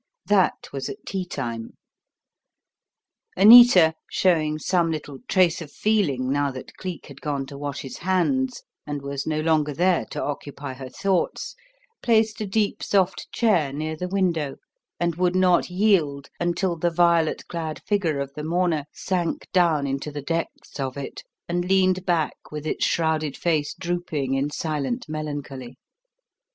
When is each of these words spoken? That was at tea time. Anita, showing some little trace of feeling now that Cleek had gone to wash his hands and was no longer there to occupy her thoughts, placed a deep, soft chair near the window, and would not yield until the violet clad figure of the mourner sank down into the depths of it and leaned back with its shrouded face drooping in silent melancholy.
That 0.25 0.69
was 0.73 0.89
at 0.89 1.05
tea 1.05 1.25
time. 1.27 1.75
Anita, 3.37 3.93
showing 4.09 4.57
some 4.57 4.89
little 4.89 5.19
trace 5.27 5.61
of 5.61 5.71
feeling 5.71 6.31
now 6.31 6.49
that 6.53 6.75
Cleek 6.77 7.05
had 7.05 7.21
gone 7.21 7.45
to 7.45 7.55
wash 7.59 7.81
his 7.81 7.99
hands 7.99 8.63
and 8.87 9.03
was 9.03 9.27
no 9.27 9.41
longer 9.41 9.75
there 9.75 10.05
to 10.09 10.23
occupy 10.23 10.73
her 10.73 10.89
thoughts, 10.89 11.55
placed 12.01 12.41
a 12.41 12.47
deep, 12.47 12.81
soft 12.81 13.31
chair 13.31 13.71
near 13.71 13.95
the 13.95 14.07
window, 14.07 14.55
and 14.99 15.17
would 15.17 15.35
not 15.35 15.69
yield 15.69 16.29
until 16.39 16.75
the 16.77 16.89
violet 16.89 17.47
clad 17.47 17.79
figure 17.83 18.19
of 18.19 18.33
the 18.33 18.43
mourner 18.43 18.85
sank 18.91 19.47
down 19.53 19.85
into 19.85 20.11
the 20.11 20.23
depths 20.23 20.79
of 20.79 20.97
it 20.97 21.21
and 21.47 21.69
leaned 21.69 22.07
back 22.07 22.37
with 22.51 22.65
its 22.65 22.83
shrouded 22.87 23.37
face 23.37 23.75
drooping 23.75 24.33
in 24.33 24.49
silent 24.49 25.05
melancholy. 25.07 25.77